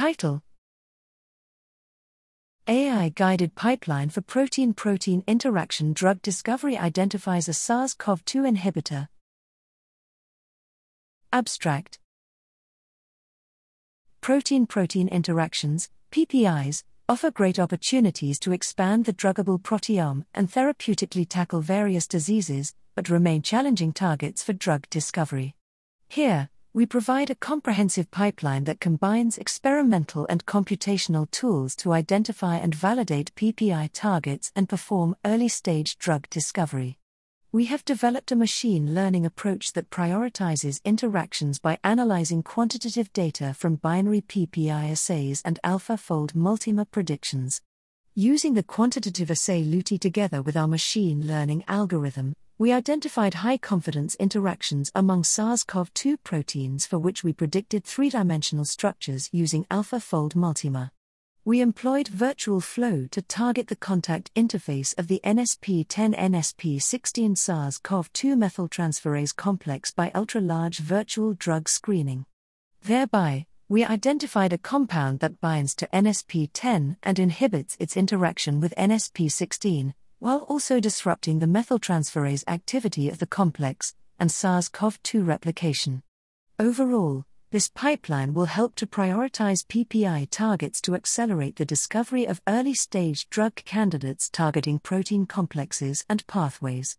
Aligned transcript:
Title 0.00 0.40
AI 2.66 3.10
guided 3.10 3.54
pipeline 3.54 4.08
for 4.08 4.22
protein 4.22 4.72
protein 4.72 5.22
interaction 5.26 5.92
drug 5.92 6.22
discovery 6.22 6.78
identifies 6.78 7.50
a 7.50 7.52
SARS 7.52 7.92
CoV 7.92 8.24
2 8.24 8.44
inhibitor. 8.44 9.08
Abstract 11.34 11.98
Protein 14.22 14.64
protein 14.66 15.06
interactions, 15.06 15.90
PPIs, 16.10 16.82
offer 17.06 17.30
great 17.30 17.58
opportunities 17.58 18.40
to 18.40 18.52
expand 18.52 19.04
the 19.04 19.12
druggable 19.12 19.60
proteome 19.60 20.24
and 20.32 20.50
therapeutically 20.50 21.26
tackle 21.28 21.60
various 21.60 22.06
diseases, 22.06 22.74
but 22.94 23.10
remain 23.10 23.42
challenging 23.42 23.92
targets 23.92 24.42
for 24.42 24.54
drug 24.54 24.88
discovery. 24.88 25.54
Here, 26.08 26.48
we 26.72 26.86
provide 26.86 27.30
a 27.30 27.34
comprehensive 27.34 28.08
pipeline 28.12 28.62
that 28.62 28.78
combines 28.78 29.38
experimental 29.38 30.24
and 30.28 30.46
computational 30.46 31.28
tools 31.32 31.74
to 31.74 31.92
identify 31.92 32.56
and 32.56 32.72
validate 32.72 33.34
PPI 33.34 33.90
targets 33.92 34.52
and 34.54 34.68
perform 34.68 35.16
early 35.24 35.48
stage 35.48 35.98
drug 35.98 36.28
discovery. 36.30 36.96
We 37.50 37.64
have 37.64 37.84
developed 37.84 38.30
a 38.30 38.36
machine 38.36 38.94
learning 38.94 39.26
approach 39.26 39.72
that 39.72 39.90
prioritizes 39.90 40.80
interactions 40.84 41.58
by 41.58 41.80
analyzing 41.82 42.44
quantitative 42.44 43.12
data 43.12 43.52
from 43.52 43.74
binary 43.74 44.20
PPI 44.20 44.92
assays 44.92 45.42
and 45.44 45.58
AlphaFold 45.64 46.34
multimer 46.34 46.88
predictions. 46.88 47.62
Using 48.14 48.54
the 48.54 48.62
quantitative 48.62 49.32
assay 49.32 49.64
LuTi 49.64 49.98
together 49.98 50.40
with 50.40 50.56
our 50.56 50.68
machine 50.68 51.26
learning 51.26 51.64
algorithm, 51.66 52.34
we 52.60 52.72
identified 52.74 53.32
high 53.32 53.56
confidence 53.56 54.14
interactions 54.16 54.92
among 54.94 55.24
SARS 55.24 55.64
CoV 55.64 55.94
2 55.94 56.18
proteins 56.18 56.84
for 56.84 56.98
which 56.98 57.24
we 57.24 57.32
predicted 57.32 57.84
three 57.84 58.10
dimensional 58.10 58.66
structures 58.66 59.30
using 59.32 59.64
AlphaFold 59.70 60.34
multimer. 60.34 60.90
We 61.42 61.62
employed 61.62 62.08
virtual 62.08 62.60
flow 62.60 63.06
to 63.12 63.22
target 63.22 63.68
the 63.68 63.76
contact 63.76 64.30
interface 64.34 64.92
of 64.98 65.08
the 65.08 65.22
NSP10 65.24 66.14
NSP16 66.14 67.38
SARS 67.38 67.78
CoV 67.78 68.12
2 68.12 68.36
methyltransferase 68.36 69.34
complex 69.34 69.90
by 69.90 70.10
ultra 70.14 70.42
large 70.42 70.80
virtual 70.80 71.32
drug 71.32 71.66
screening. 71.66 72.26
Thereby, 72.82 73.46
we 73.70 73.86
identified 73.86 74.52
a 74.52 74.58
compound 74.58 75.20
that 75.20 75.40
binds 75.40 75.74
to 75.76 75.88
NSP10 75.94 76.96
and 77.02 77.18
inhibits 77.18 77.78
its 77.80 77.96
interaction 77.96 78.60
with 78.60 78.74
NSP16, 78.76 79.94
while 80.20 80.46
also 80.48 80.78
disrupting 80.78 81.40
the 81.40 81.46
methyltransferase 81.46 82.44
activity 82.46 83.08
of 83.08 83.18
the 83.18 83.26
complex 83.26 83.94
and 84.18 84.30
SARS 84.30 84.68
CoV 84.68 85.02
2 85.02 85.24
replication. 85.24 86.02
Overall, 86.58 87.24
this 87.50 87.68
pipeline 87.68 88.32
will 88.32 88.44
help 88.44 88.76
to 88.76 88.86
prioritize 88.86 89.66
PPI 89.66 90.28
targets 90.30 90.80
to 90.82 90.94
accelerate 90.94 91.56
the 91.56 91.64
discovery 91.64 92.26
of 92.26 92.40
early 92.46 92.74
stage 92.74 93.28
drug 93.28 93.56
candidates 93.56 94.30
targeting 94.30 94.78
protein 94.78 95.26
complexes 95.26 96.04
and 96.08 96.24
pathways. 96.28 96.96